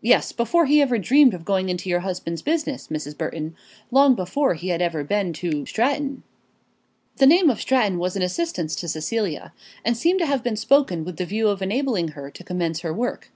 "Yes; 0.00 0.30
before 0.30 0.66
he 0.66 0.80
ever 0.80 0.96
dreamed 0.96 1.34
of 1.34 1.44
going 1.44 1.70
into 1.70 1.88
your 1.90 1.98
husband's 2.06 2.40
business, 2.40 2.86
Mrs. 2.86 3.18
Burton; 3.18 3.56
long 3.90 4.14
before 4.14 4.54
he 4.54 4.68
had 4.68 4.80
ever 4.80 5.02
been 5.02 5.32
to 5.32 5.66
Stratton." 5.66 6.22
The 7.16 7.26
name 7.26 7.50
of 7.50 7.60
Stratton 7.60 7.98
was 7.98 8.14
an 8.14 8.22
assistance 8.22 8.76
to 8.76 8.86
Cecilia, 8.86 9.52
and 9.84 9.96
seemed 9.96 10.20
to 10.20 10.26
have 10.26 10.44
been 10.44 10.54
spoken 10.54 11.04
with 11.04 11.16
the 11.16 11.26
view 11.26 11.48
of 11.48 11.62
enabling 11.62 12.10
her 12.12 12.30
to 12.30 12.44
commence 12.44 12.82
her 12.82 12.94
work. 12.94 13.32